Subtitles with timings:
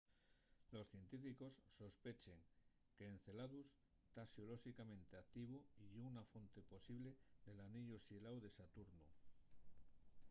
[0.75, 2.39] los científicos sospechen
[2.97, 3.67] qu'enceladus
[4.13, 7.11] ta xeolóxicamente activu y ye una fonte posible
[7.45, 9.11] del aniellu xeláu de saturnu e